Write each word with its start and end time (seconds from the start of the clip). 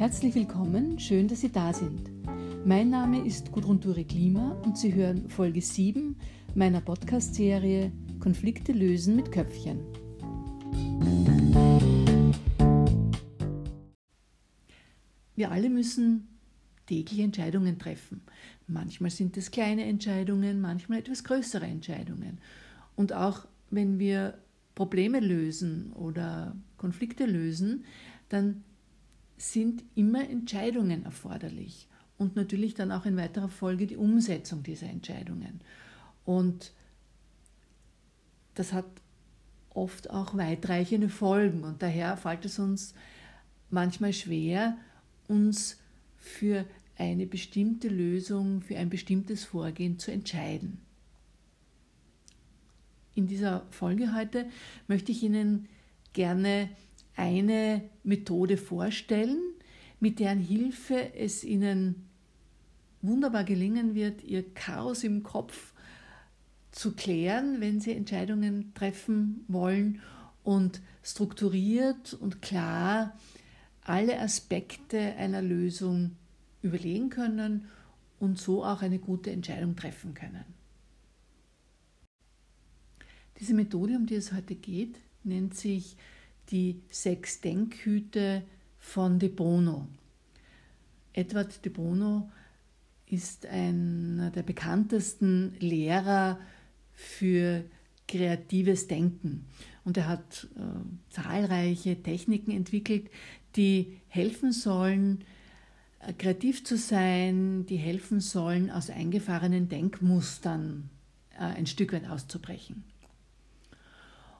Herzlich 0.00 0.34
willkommen, 0.34 0.98
schön, 0.98 1.28
dass 1.28 1.42
Sie 1.42 1.52
da 1.52 1.74
sind. 1.74 2.10
Mein 2.64 2.88
Name 2.88 3.22
ist 3.22 3.52
Gudrun 3.52 3.80
Dure 3.80 4.02
Klima 4.02 4.52
und 4.64 4.78
Sie 4.78 4.94
hören 4.94 5.28
Folge 5.28 5.60
7 5.60 6.16
meiner 6.54 6.80
Podcast-Serie 6.80 7.92
Konflikte 8.18 8.72
lösen 8.72 9.14
mit 9.14 9.30
Köpfchen. 9.30 9.78
Wir 15.36 15.50
alle 15.50 15.68
müssen 15.68 16.28
täglich 16.86 17.20
Entscheidungen 17.20 17.78
treffen. 17.78 18.22
Manchmal 18.68 19.10
sind 19.10 19.36
es 19.36 19.50
kleine 19.50 19.84
Entscheidungen, 19.84 20.62
manchmal 20.62 21.00
etwas 21.00 21.24
größere 21.24 21.66
Entscheidungen. 21.66 22.38
Und 22.96 23.12
auch 23.12 23.46
wenn 23.68 23.98
wir 23.98 24.38
Probleme 24.74 25.20
lösen 25.20 25.92
oder 25.92 26.56
Konflikte 26.78 27.26
lösen, 27.26 27.84
dann 28.30 28.64
sind 29.40 29.82
immer 29.94 30.28
Entscheidungen 30.28 31.04
erforderlich 31.04 31.88
und 32.18 32.36
natürlich 32.36 32.74
dann 32.74 32.92
auch 32.92 33.06
in 33.06 33.16
weiterer 33.16 33.48
Folge 33.48 33.86
die 33.86 33.96
Umsetzung 33.96 34.62
dieser 34.62 34.88
Entscheidungen. 34.88 35.60
Und 36.26 36.72
das 38.54 38.74
hat 38.74 38.84
oft 39.70 40.10
auch 40.10 40.36
weitreichende 40.36 41.08
Folgen 41.08 41.64
und 41.64 41.82
daher 41.82 42.16
fällt 42.16 42.44
es 42.44 42.58
uns 42.58 42.94
manchmal 43.70 44.12
schwer, 44.12 44.76
uns 45.28 45.78
für 46.18 46.66
eine 46.98 47.26
bestimmte 47.26 47.88
Lösung, 47.88 48.60
für 48.60 48.76
ein 48.76 48.90
bestimmtes 48.90 49.44
Vorgehen 49.44 49.98
zu 49.98 50.12
entscheiden. 50.12 50.80
In 53.14 53.26
dieser 53.26 53.64
Folge 53.70 54.14
heute 54.14 54.46
möchte 54.86 55.12
ich 55.12 55.22
Ihnen 55.22 55.66
gerne 56.12 56.68
eine 57.20 57.82
Methode 58.02 58.56
vorstellen, 58.56 59.38
mit 60.00 60.18
deren 60.18 60.38
Hilfe 60.40 61.14
es 61.14 61.44
Ihnen 61.44 62.06
wunderbar 63.02 63.44
gelingen 63.44 63.94
wird, 63.94 64.24
Ihr 64.24 64.54
Chaos 64.54 65.04
im 65.04 65.22
Kopf 65.22 65.74
zu 66.70 66.92
klären, 66.92 67.60
wenn 67.60 67.78
Sie 67.78 67.92
Entscheidungen 67.92 68.72
treffen 68.72 69.44
wollen 69.48 70.00
und 70.44 70.80
strukturiert 71.02 72.14
und 72.14 72.40
klar 72.40 73.18
alle 73.82 74.18
Aspekte 74.18 74.98
einer 74.98 75.42
Lösung 75.42 76.12
überlegen 76.62 77.10
können 77.10 77.68
und 78.18 78.38
so 78.38 78.64
auch 78.64 78.80
eine 78.80 78.98
gute 78.98 79.30
Entscheidung 79.30 79.76
treffen 79.76 80.14
können. 80.14 80.44
Diese 83.38 83.52
Methode, 83.52 83.96
um 83.96 84.06
die 84.06 84.14
es 84.14 84.32
heute 84.32 84.54
geht, 84.54 84.96
nennt 85.22 85.54
sich 85.54 85.96
die 86.50 86.80
sechs 86.90 87.40
Denkhüte 87.40 88.42
von 88.78 89.18
De 89.18 89.28
Bono. 89.28 89.86
Edward 91.12 91.64
De 91.64 91.72
Bono 91.72 92.30
ist 93.06 93.46
einer 93.46 94.30
der 94.30 94.42
bekanntesten 94.42 95.54
Lehrer 95.58 96.38
für 96.92 97.64
kreatives 98.06 98.86
Denken. 98.88 99.46
Und 99.84 99.96
er 99.96 100.08
hat 100.08 100.48
äh, 100.56 100.60
zahlreiche 101.10 102.02
Techniken 102.02 102.50
entwickelt, 102.50 103.10
die 103.56 104.00
helfen 104.08 104.52
sollen, 104.52 105.24
äh, 106.00 106.12
kreativ 106.12 106.64
zu 106.64 106.76
sein, 106.76 107.66
die 107.66 107.76
helfen 107.76 108.20
sollen, 108.20 108.70
aus 108.70 108.90
eingefahrenen 108.90 109.68
Denkmustern 109.68 110.90
äh, 111.34 111.44
ein 111.44 111.66
Stück 111.66 111.92
weit 111.92 112.08
auszubrechen. 112.08 112.84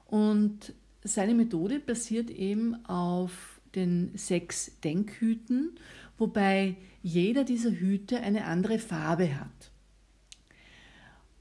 Und 0.05 0.73
seine 1.03 1.33
Methode 1.33 1.79
basiert 1.79 2.29
eben 2.29 2.85
auf 2.85 3.59
den 3.75 4.11
sechs 4.15 4.79
Denkhüten, 4.83 5.79
wobei 6.17 6.75
jeder 7.01 7.43
dieser 7.43 7.71
Hüte 7.71 8.19
eine 8.19 8.45
andere 8.45 8.79
Farbe 8.79 9.39
hat. 9.39 9.71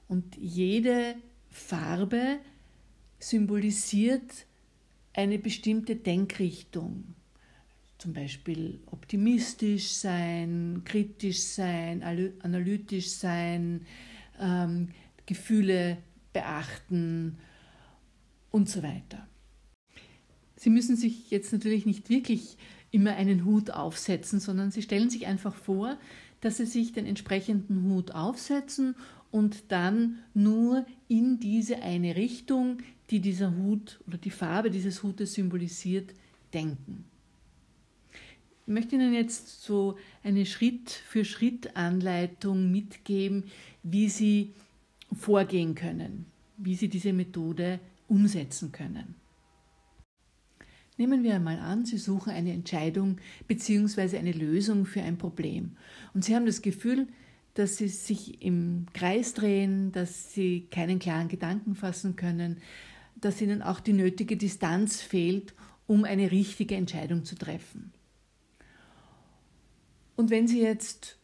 Und 0.09 0.37
jede 0.37 1.16
Farbe 1.50 2.38
symbolisiert 3.19 4.47
eine 5.12 5.38
bestimmte 5.38 5.97
Denkrichtung. 5.97 7.15
Zum 7.99 8.15
Beispiel 8.15 8.81
optimistisch 8.87 9.88
sein, 9.88 10.82
kritisch 10.84 11.41
sein, 11.41 12.03
analytisch 12.43 13.10
sein, 13.10 13.87
ähm, 14.41 14.88
Gefühle 15.26 15.99
beachten 16.32 17.37
und 18.50 18.69
so 18.69 18.82
weiter. 18.82 19.28
Sie 20.60 20.69
müssen 20.69 20.94
sich 20.94 21.31
jetzt 21.31 21.54
natürlich 21.54 21.87
nicht 21.87 22.10
wirklich 22.10 22.59
immer 22.91 23.12
einen 23.12 23.47
Hut 23.47 23.71
aufsetzen, 23.71 24.41
sondern 24.41 24.71
Sie 24.71 24.82
stellen 24.82 25.09
sich 25.09 25.26
einfach 25.26 25.54
vor, 25.54 25.97
dass 26.43 26.59
Sie 26.59 26.66
sich 26.66 26.93
den 26.93 27.06
entsprechenden 27.06 27.84
Hut 27.84 28.10
aufsetzen 28.10 28.94
und 29.31 29.72
dann 29.72 30.19
nur 30.34 30.84
in 31.09 31.41
diese 31.41 31.81
eine 31.81 32.15
Richtung, 32.15 32.76
die 33.09 33.20
dieser 33.20 33.56
Hut 33.56 34.00
oder 34.06 34.19
die 34.19 34.28
Farbe 34.28 34.70
dieses 34.70 35.03
Hutes 35.03 35.32
symbolisiert, 35.32 36.12
denken. 36.53 37.06
Ich 38.66 38.72
möchte 38.75 38.97
Ihnen 38.97 39.15
jetzt 39.15 39.62
so 39.62 39.97
eine 40.22 40.44
Schritt-für-Schritt-Anleitung 40.44 42.70
mitgeben, 42.70 43.44
wie 43.82 44.10
Sie 44.10 44.53
vorgehen 45.19 45.75
können, 45.75 46.26
wie 46.59 46.75
Sie 46.75 46.88
diese 46.88 47.15
Methode 47.15 47.81
umsetzen 48.09 48.72
können. 48.72 49.19
Nehmen 51.00 51.22
wir 51.22 51.37
einmal 51.37 51.59
an, 51.59 51.87
Sie 51.87 51.97
suchen 51.97 52.31
eine 52.31 52.53
Entscheidung 52.53 53.16
bzw. 53.49 54.19
eine 54.19 54.33
Lösung 54.33 54.84
für 54.84 55.00
ein 55.00 55.16
Problem 55.16 55.71
und 56.12 56.27
Sie 56.27 56.37
haben 56.37 56.44
das 56.44 56.61
Gefühl, 56.61 57.09
dass 57.55 57.78
Sie 57.78 57.88
sich 57.88 58.43
im 58.43 58.84
Kreis 58.93 59.33
drehen, 59.33 59.93
dass 59.93 60.34
Sie 60.34 60.66
keinen 60.71 60.99
klaren 60.99 61.28
Gedanken 61.28 61.75
fassen 61.75 62.16
können, 62.16 62.59
dass 63.19 63.41
Ihnen 63.41 63.62
auch 63.62 63.81
die 63.81 63.94
nötige 63.94 64.37
Distanz 64.37 65.00
fehlt, 65.00 65.55
um 65.87 66.05
eine 66.05 66.31
richtige 66.31 66.75
Entscheidung 66.75 67.25
zu 67.25 67.34
treffen. 67.34 67.94
Und 70.17 70.28
wenn 70.28 70.47
Sie 70.47 70.61
jetzt 70.61 71.17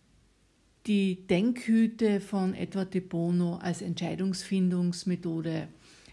die 0.86 1.26
Denkhüte 1.26 2.20
von 2.20 2.54
Edward 2.54 2.94
de 2.94 3.02
Bono 3.02 3.56
als 3.56 3.82
Entscheidungsfindungsmethode 3.82 5.68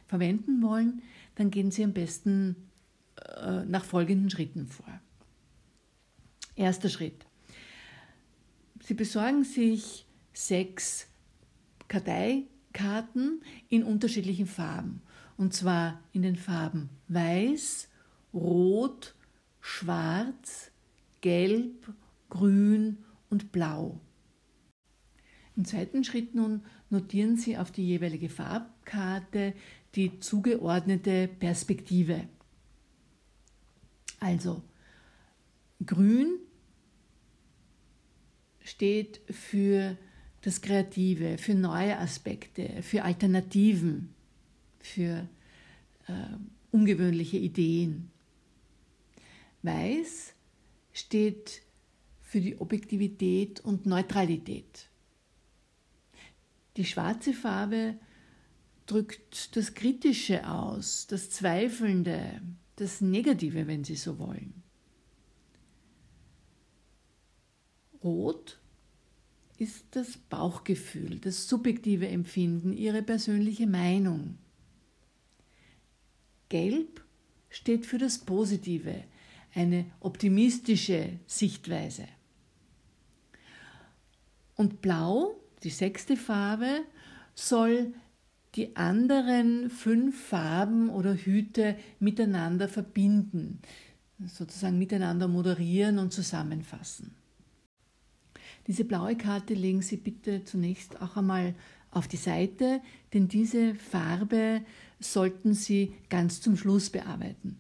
verwenden 0.05 0.61
wollen, 0.61 1.01
dann 1.35 1.49
gehen 1.49 1.71
Sie 1.71 1.85
am 1.85 1.93
besten 1.93 2.57
äh, 3.23 3.65
nach 3.65 3.85
folgenden 3.85 4.29
Schritten 4.29 4.67
vor. 4.67 4.99
Erster 6.55 6.89
Schritt. 6.89 7.25
Sie 8.81 8.93
besorgen 8.93 9.43
sich 9.43 10.05
sechs 10.33 11.07
Karteikarten 11.87 13.41
in 13.69 13.83
unterschiedlichen 13.83 14.45
Farben. 14.45 15.01
Und 15.37 15.53
zwar 15.53 15.99
in 16.11 16.21
den 16.21 16.35
Farben 16.35 16.89
Weiß, 17.07 17.89
Rot, 18.33 19.15
Schwarz, 19.61 20.71
Gelb, 21.21 21.93
Grün 22.29 22.97
und 23.29 23.51
Blau. 23.51 23.99
Im 25.55 25.65
zweiten 25.65 26.03
Schritt 26.03 26.35
nun 26.35 26.61
notieren 26.89 27.37
Sie 27.37 27.57
auf 27.57 27.71
die 27.71 27.85
jeweilige 27.85 28.29
Farbkarte 28.29 29.53
die 29.95 30.19
zugeordnete 30.19 31.27
Perspektive. 31.27 32.27
Also 34.23 34.63
grün 35.85 36.39
steht 38.63 39.19
für 39.29 39.97
das 40.43 40.61
Kreative, 40.61 41.37
für 41.37 41.55
neue 41.55 41.99
Aspekte, 41.99 42.81
für 42.83 43.03
Alternativen, 43.03 44.13
für 44.79 45.27
äh, 46.07 46.13
ungewöhnliche 46.71 47.35
Ideen. 47.35 48.11
Weiß 49.61 50.33
steht 50.93 51.61
für 52.21 52.39
die 52.39 52.57
Objektivität 52.61 53.59
und 53.59 53.85
Neutralität. 53.85 54.87
Die 56.77 56.85
schwarze 56.85 57.33
Farbe 57.33 57.95
drückt 58.85 59.57
das 59.57 59.73
Kritische 59.73 60.49
aus, 60.49 61.07
das 61.07 61.29
Zweifelnde, 61.29 62.41
das 62.75 63.01
Negative, 63.01 63.67
wenn 63.67 63.83
Sie 63.83 63.95
so 63.95 64.19
wollen. 64.19 64.63
Rot 68.03 68.59
ist 69.57 69.85
das 69.91 70.17
Bauchgefühl, 70.17 71.19
das 71.19 71.47
subjektive 71.47 72.07
Empfinden, 72.07 72.73
Ihre 72.73 73.01
persönliche 73.01 73.67
Meinung. 73.67 74.37
Gelb 76.49 77.03
steht 77.49 77.85
für 77.85 77.97
das 77.97 78.17
Positive, 78.19 79.03
eine 79.53 79.85
optimistische 79.99 81.19
Sichtweise. 81.27 82.07
Und 84.55 84.81
Blau, 84.81 85.39
die 85.63 85.69
sechste 85.69 86.17
Farbe, 86.17 86.81
soll 87.35 87.93
die 88.55 88.75
anderen 88.75 89.69
fünf 89.69 90.27
Farben 90.27 90.89
oder 90.89 91.15
Hüte 91.15 91.75
miteinander 91.99 92.67
verbinden. 92.67 93.59
sozusagen 94.25 94.77
miteinander 94.77 95.27
moderieren 95.27 95.99
und 95.99 96.13
zusammenfassen. 96.13 97.15
Diese 98.67 98.85
blaue 98.85 99.17
Karte 99.17 99.53
legen 99.53 99.81
Sie 99.81 99.97
bitte 99.97 100.45
zunächst 100.45 101.01
auch 101.01 101.17
einmal 101.17 101.55
auf 101.91 102.07
die 102.07 102.17
Seite, 102.17 102.81
denn 103.13 103.27
diese 103.27 103.75
Farbe 103.75 104.61
sollten 104.99 105.53
Sie 105.53 105.93
ganz 106.09 106.39
zum 106.39 106.55
Schluss 106.55 106.89
bearbeiten. 106.89 107.57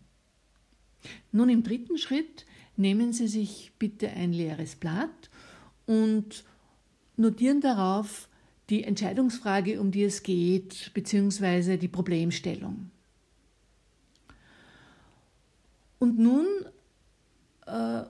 Nun 1.31 1.49
im 1.49 1.63
dritten 1.63 1.97
Schritt 1.97 2.45
nehmen 2.77 3.11
Sie 3.11 3.27
sich 3.27 3.73
bitte 3.77 4.09
ein 4.09 4.31
leeres 4.31 4.75
Blatt 4.75 5.29
und 5.85 6.45
notieren 7.17 7.59
darauf 7.59 8.29
die 8.69 8.83
Entscheidungsfrage, 8.83 9.79
um 9.79 9.91
die 9.91 10.03
es 10.03 10.23
geht, 10.23 10.91
beziehungsweise 10.93 11.77
die 11.77 11.87
Problemstellung. 11.87 12.89
Und 15.99 16.19
nun 16.19 16.45
äh, 17.65 18.03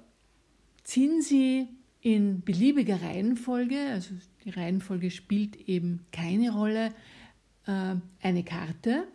ziehen 0.84 1.22
Sie 1.22 1.68
in 2.02 2.42
beliebiger 2.42 3.02
Reihenfolge, 3.02 3.78
also 3.92 4.16
die 4.44 4.50
Reihenfolge 4.50 5.10
spielt 5.12 5.56
eben 5.70 6.06
keine 6.12 6.52
Rolle, 6.52 6.94
äh, 7.66 7.96
eine 8.22 8.44
Karte. 8.44 9.08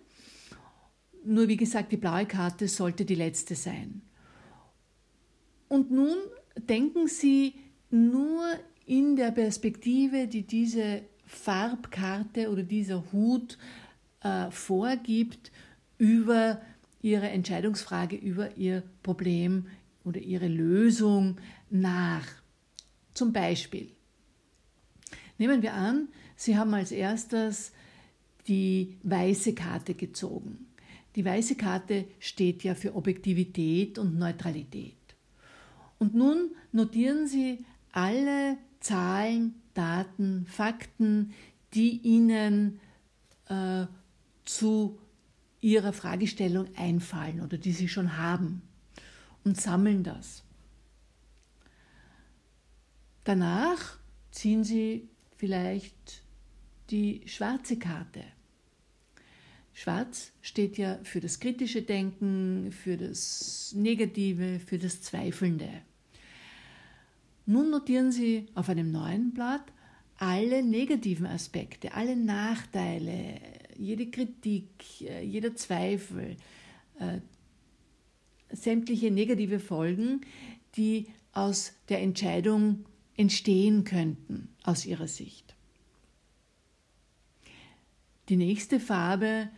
Nur 1.25 1.49
wie 1.49 1.57
gesagt, 1.57 1.93
die 1.93 1.97
blaue 1.97 2.27
Karte 2.27 2.69
sollte 2.69 3.05
die 3.05 3.15
letzte 3.15 3.55
sein. 3.55 4.03
Und 5.69 5.91
nun 5.91 6.17
denken 6.57 7.09
Sie 7.09 7.55
nur 7.91 8.45
in 8.87 9.17
der 9.17 9.33
Perspektive, 9.33 10.27
die 10.27 10.45
diese 10.45 11.03
Farbkarte 11.29 12.51
oder 12.51 12.63
dieser 12.63 13.13
Hut 13.13 13.59
äh, 14.23 14.51
vorgibt, 14.51 15.53
über 15.99 16.61
Ihre 17.03 17.29
Entscheidungsfrage, 17.29 18.17
über 18.17 18.57
Ihr 18.57 18.83
Problem 19.03 19.67
oder 20.05 20.21
Ihre 20.21 20.49
Lösung 20.49 21.37
nach. 21.71 22.27
Zum 23.15 23.33
Beispiel, 23.33 23.91
nehmen 25.37 25.63
wir 25.63 25.75
an, 25.75 26.09
Sie 26.37 26.57
haben 26.57 26.73
als 26.75 26.93
erstes 26.93 27.73
die 28.47 28.97
weiße 29.03 29.55
Karte 29.55 29.95
gezogen. 29.95 30.67
Die 31.17 31.25
weiße 31.25 31.57
Karte 31.57 32.07
steht 32.21 32.63
ja 32.63 32.75
für 32.75 32.95
Objektivität 32.95 33.99
und 33.99 34.19
Neutralität. 34.19 34.95
Und 35.99 36.15
nun 36.15 36.53
notieren 36.71 37.27
Sie 37.27 37.65
alle 37.93 38.57
Zahlen, 38.81 39.55
Daten, 39.79 40.45
Fakten, 40.47 41.33
die 41.73 41.99
Ihnen 41.99 42.81
äh, 43.49 43.87
zu 44.45 44.99
Ihrer 45.61 45.93
Fragestellung 45.93 46.67
einfallen 46.77 47.41
oder 47.41 47.59
die 47.59 47.73
Sie 47.73 47.89
schon 47.89 48.17
haben 48.17 48.63
und 49.45 49.61
sammeln 49.61 50.03
das. 50.03 50.43
Danach 53.23 53.99
ziehen 54.33 54.65
Sie 54.65 55.09
vielleicht 55.37 56.23
die 56.91 57.23
schwarze 57.27 57.79
Karte. 57.79 58.25
Schwarz 59.75 60.33
steht 60.43 60.77
ja 60.77 60.99
für 61.05 61.21
das 61.21 61.39
kritische 61.39 61.83
Denken, 61.83 62.73
für 62.73 62.97
das 62.97 63.73
Negative, 63.77 64.59
für 64.59 64.79
das 64.79 65.03
Zweifelnde. 65.03 65.69
Nun 67.49 67.71
notieren 67.71 68.13
Sie 68.13 68.45
auf 68.55 68.69
einem 68.69 68.93
neuen 68.93 69.33
Blatt 69.33 69.73
alle 70.19 70.63
negativen 70.63 71.25
Aspekte, 71.25 71.95
alle 71.95 72.15
Nachteile, 72.15 73.41
jede 73.79 74.11
Kritik, 74.11 74.69
äh, 75.01 75.25
jeder 75.25 75.55
Zweifel, 75.57 76.37
äh, 76.99 77.21
sämtliche 78.51 79.11
negative 79.11 79.61
Folgen, 79.61 80.21
die 80.77 81.07
aus 81.33 81.73
der 81.89 82.03
Entscheidung 82.03 82.85
entstehen 83.17 83.85
könnten 83.85 84.51
aus 84.63 84.85
Ihrer 84.85 85.09
Sicht. 85.09 85.55
Die 88.29 88.37
nächste 88.37 88.79
Farbe 88.79 89.49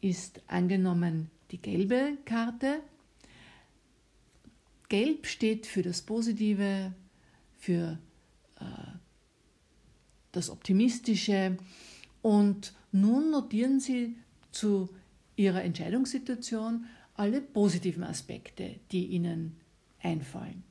ist 0.00 0.42
angenommen 0.48 1.30
die 1.52 1.62
gelbe 1.62 2.18
Karte. 2.24 2.80
Gelb 4.88 5.28
steht 5.28 5.68
für 5.68 5.82
das 5.82 6.02
Positive, 6.02 6.92
für 7.66 7.98
äh, 8.60 8.64
das 10.30 10.50
Optimistische. 10.50 11.56
Und 12.22 12.72
nun 12.92 13.32
notieren 13.32 13.80
Sie 13.80 14.14
zu 14.52 14.88
Ihrer 15.34 15.64
Entscheidungssituation 15.64 16.86
alle 17.14 17.40
positiven 17.40 18.04
Aspekte, 18.04 18.76
die 18.92 19.06
Ihnen 19.06 19.56
einfallen. 20.00 20.62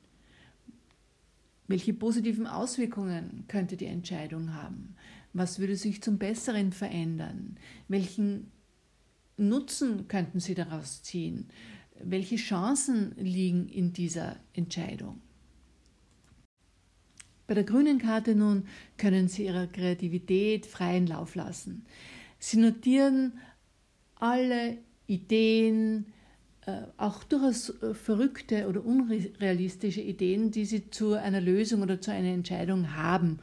Welche 1.68 1.92
positiven 1.92 2.46
Auswirkungen 2.46 3.44
könnte 3.46 3.76
die 3.76 3.86
Entscheidung 3.86 4.54
haben? 4.54 4.94
Was 5.34 5.58
würde 5.58 5.76
sich 5.76 6.02
zum 6.02 6.16
Besseren 6.16 6.72
verändern? 6.72 7.58
Welchen 7.88 8.50
Nutzen 9.36 10.08
könnten 10.08 10.40
Sie 10.40 10.54
daraus 10.54 11.02
ziehen? 11.02 11.50
Welche 12.02 12.36
Chancen 12.36 13.14
liegen 13.18 13.68
in 13.68 13.92
dieser 13.92 14.36
Entscheidung? 14.54 15.20
Bei 17.46 17.54
der 17.54 17.64
grünen 17.64 17.98
Karte 17.98 18.34
nun 18.34 18.64
können 18.96 19.28
Sie 19.28 19.44
Ihrer 19.44 19.66
Kreativität 19.66 20.66
freien 20.66 21.06
Lauf 21.06 21.34
lassen. 21.34 21.86
Sie 22.38 22.58
notieren 22.58 23.38
alle 24.16 24.78
Ideen, 25.06 26.06
äh, 26.66 26.82
auch 26.96 27.22
durchaus 27.22 27.70
äh, 27.82 27.94
verrückte 27.94 28.68
oder 28.68 28.84
unrealistische 28.84 30.00
Ideen, 30.00 30.50
die 30.50 30.64
Sie 30.64 30.90
zu 30.90 31.14
einer 31.14 31.40
Lösung 31.40 31.82
oder 31.82 32.00
zu 32.00 32.10
einer 32.10 32.30
Entscheidung 32.32 32.96
haben. 32.96 33.38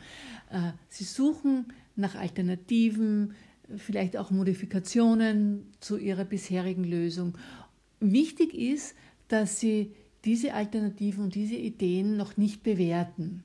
Äh, 0.52 0.72
Sie 0.90 1.06
suchen 1.06 1.68
nach 1.96 2.16
Alternativen, 2.16 3.34
vielleicht 3.78 4.18
auch 4.18 4.32
Modifikationen 4.32 5.72
zu 5.80 5.98
Ihrer 5.98 6.26
bisherigen 6.26 6.84
Lösung. 6.84 7.38
Wichtig 8.02 8.54
ist, 8.54 8.96
dass 9.30 9.62
Sie 9.62 9.94
diese 10.26 10.54
Alternativen 10.54 11.24
und 11.24 11.36
diese 11.36 11.56
Ideen 11.56 12.18
noch 12.18 12.36
nicht 12.36 12.64
bewerten. 12.64 13.44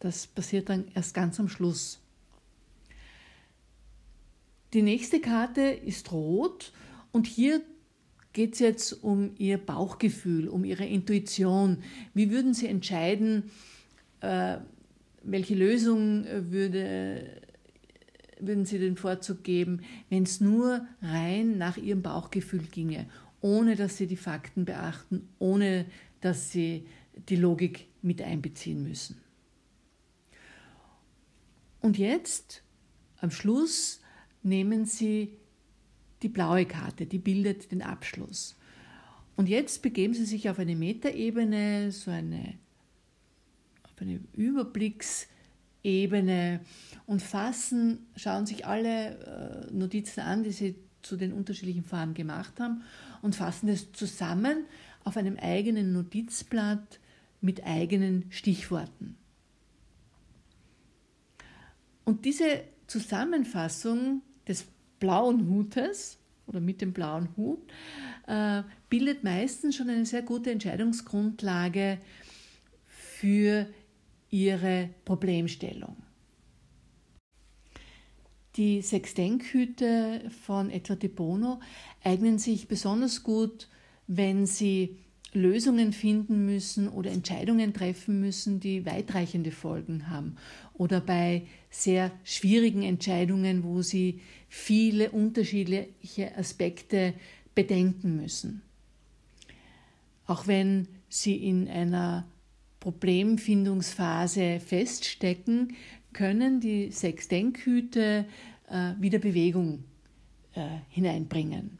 Das 0.00 0.26
passiert 0.26 0.68
dann 0.68 0.84
erst 0.94 1.14
ganz 1.14 1.40
am 1.40 1.48
Schluss. 1.48 2.00
Die 4.74 4.82
nächste 4.82 5.20
Karte 5.20 5.62
ist 5.62 6.12
rot 6.12 6.72
und 7.10 7.26
hier 7.26 7.62
geht 8.32 8.54
es 8.54 8.58
jetzt 8.60 8.92
um 9.02 9.32
Ihr 9.38 9.58
Bauchgefühl, 9.58 10.48
um 10.48 10.64
Ihre 10.64 10.84
Intuition. 10.84 11.78
Wie 12.14 12.30
würden 12.30 12.52
Sie 12.54 12.66
entscheiden, 12.66 13.50
äh, 14.20 14.58
welche 15.22 15.54
Lösung 15.54 16.24
würde, 16.50 17.40
würden 18.38 18.66
Sie 18.66 18.78
den 18.78 18.96
Vorzug 18.96 19.42
geben, 19.42 19.80
wenn 20.10 20.24
es 20.24 20.40
nur 20.40 20.86
rein 21.02 21.58
nach 21.58 21.76
Ihrem 21.76 22.02
Bauchgefühl 22.02 22.62
ginge, 22.70 23.06
ohne 23.40 23.74
dass 23.74 23.96
Sie 23.96 24.06
die 24.06 24.16
Fakten 24.16 24.64
beachten, 24.64 25.28
ohne 25.38 25.86
dass 26.20 26.52
Sie 26.52 26.86
die 27.28 27.36
Logik 27.36 27.86
mit 28.02 28.22
einbeziehen 28.22 28.82
müssen? 28.82 29.16
Und 31.88 31.96
jetzt, 31.96 32.62
am 33.18 33.30
Schluss, 33.30 34.02
nehmen 34.42 34.84
Sie 34.84 35.38
die 36.20 36.28
blaue 36.28 36.66
Karte, 36.66 37.06
die 37.06 37.16
bildet 37.16 37.72
den 37.72 37.80
Abschluss. 37.80 38.58
Und 39.36 39.48
jetzt 39.48 39.80
begeben 39.80 40.12
Sie 40.12 40.26
sich 40.26 40.50
auf 40.50 40.58
eine 40.58 40.76
Metaebene, 40.76 41.90
so 41.90 42.10
eine, 42.10 42.58
auf 43.84 44.02
eine 44.02 44.20
Überblicksebene 44.34 46.60
und 47.06 47.22
fassen, 47.22 48.00
schauen 48.16 48.44
sich 48.44 48.66
alle 48.66 49.70
äh, 49.70 49.72
Notizen 49.72 50.20
an, 50.20 50.42
die 50.42 50.52
Sie 50.52 50.74
zu 51.00 51.16
den 51.16 51.32
unterschiedlichen 51.32 51.84
Farben 51.84 52.12
gemacht 52.12 52.60
haben 52.60 52.82
und 53.22 53.34
fassen 53.34 53.66
das 53.66 53.92
zusammen 53.92 54.66
auf 55.04 55.16
einem 55.16 55.38
eigenen 55.38 55.94
Notizblatt 55.94 57.00
mit 57.40 57.64
eigenen 57.64 58.26
Stichworten. 58.28 59.16
Und 62.08 62.24
diese 62.24 62.64
Zusammenfassung 62.86 64.22
des 64.48 64.64
blauen 64.98 65.46
Hutes 65.46 66.16
oder 66.46 66.58
mit 66.58 66.80
dem 66.80 66.94
blauen 66.94 67.28
Hut 67.36 67.58
äh, 68.26 68.62
bildet 68.88 69.24
meistens 69.24 69.76
schon 69.76 69.90
eine 69.90 70.06
sehr 70.06 70.22
gute 70.22 70.50
Entscheidungsgrundlage 70.50 71.98
für 72.86 73.66
Ihre 74.30 74.88
Problemstellung. 75.04 75.96
Die 78.56 78.80
sechs 78.80 79.12
von 80.46 80.70
Edward 80.70 81.02
de 81.02 81.10
Bono 81.10 81.60
eignen 82.02 82.38
sich 82.38 82.68
besonders 82.68 83.22
gut, 83.22 83.68
wenn 84.06 84.46
Sie 84.46 84.96
Lösungen 85.32 85.92
finden 85.92 86.46
müssen 86.46 86.88
oder 86.88 87.10
Entscheidungen 87.10 87.74
treffen 87.74 88.20
müssen, 88.20 88.60
die 88.60 88.86
weitreichende 88.86 89.50
Folgen 89.50 90.08
haben. 90.08 90.36
Oder 90.74 91.00
bei 91.00 91.42
sehr 91.70 92.10
schwierigen 92.24 92.82
Entscheidungen, 92.82 93.62
wo 93.62 93.82
sie 93.82 94.20
viele 94.48 95.10
unterschiedliche 95.10 96.36
Aspekte 96.36 97.12
bedenken 97.54 98.16
müssen. 98.16 98.62
Auch 100.26 100.46
wenn 100.46 100.88
Sie 101.08 101.36
in 101.36 101.68
einer 101.68 102.26
Problemfindungsphase 102.80 104.60
feststecken, 104.60 105.74
können 106.12 106.60
die 106.60 106.90
sechs 106.90 107.28
Denkhüte 107.28 108.26
äh, 108.68 108.92
wieder 109.00 109.18
Bewegung 109.18 109.84
äh, 110.54 110.66
hineinbringen. 110.90 111.78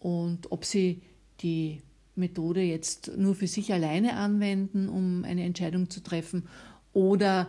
Und 0.00 0.50
ob 0.52 0.64
Sie 0.64 1.00
die 1.40 1.80
Methode 2.16 2.62
jetzt 2.62 3.16
nur 3.16 3.34
für 3.34 3.46
sich 3.46 3.72
alleine 3.72 4.16
anwenden, 4.16 4.88
um 4.88 5.24
eine 5.24 5.44
Entscheidung 5.44 5.90
zu 5.90 6.02
treffen, 6.02 6.48
oder 6.92 7.48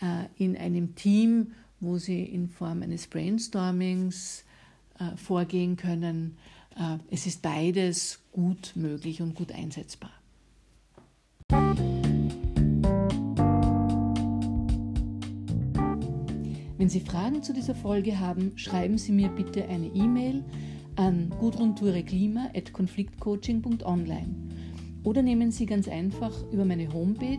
äh, 0.00 0.24
in 0.42 0.56
einem 0.56 0.94
Team, 0.94 1.52
wo 1.80 1.98
Sie 1.98 2.22
in 2.22 2.48
Form 2.48 2.82
eines 2.82 3.06
Brainstormings 3.06 4.44
äh, 4.98 5.16
vorgehen 5.16 5.76
können. 5.76 6.36
Äh, 6.76 6.98
es 7.10 7.26
ist 7.26 7.42
beides 7.42 8.20
gut 8.32 8.72
möglich 8.74 9.20
und 9.20 9.34
gut 9.34 9.52
einsetzbar. 9.52 10.10
Wenn 16.78 16.90
Sie 16.90 17.00
Fragen 17.00 17.42
zu 17.42 17.52
dieser 17.52 17.74
Folge 17.74 18.20
haben, 18.20 18.56
schreiben 18.56 18.98
Sie 18.98 19.12
mir 19.12 19.28
bitte 19.28 19.66
eine 19.66 19.86
E-Mail 19.86 20.44
an 20.96 21.30
gudruntureklima.konfliktcoaching.online 21.38 24.34
oder 25.04 25.22
nehmen 25.22 25.52
Sie 25.52 25.66
ganz 25.66 25.86
einfach 25.88 26.32
über 26.50 26.64
meine 26.64 26.92
Homepage 26.92 27.38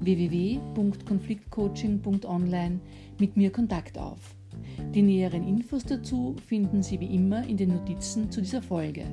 www.konfliktcoaching.online 0.00 2.80
mit 3.18 3.36
mir 3.36 3.50
Kontakt 3.50 3.98
auf. 3.98 4.36
Die 4.94 5.02
näheren 5.02 5.46
Infos 5.46 5.84
dazu 5.84 6.36
finden 6.46 6.82
Sie 6.82 6.98
wie 7.00 7.14
immer 7.14 7.46
in 7.46 7.56
den 7.56 7.70
Notizen 7.70 8.30
zu 8.30 8.40
dieser 8.40 8.62
Folge. 8.62 9.04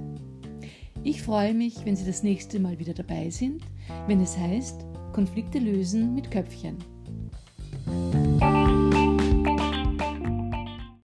Ich 1.04 1.22
freue 1.22 1.54
mich, 1.54 1.86
wenn 1.86 1.96
Sie 1.96 2.06
das 2.06 2.24
nächste 2.24 2.60
Mal 2.60 2.80
wieder 2.80 2.94
dabei 2.94 3.30
sind, 3.30 3.62
wenn 4.08 4.22
es 4.22 4.38
heißt 4.38 4.86
Konflikte 5.14 5.60
lösen 5.60 6.14
mit 6.14 6.32
Köpfchen. 6.32 6.78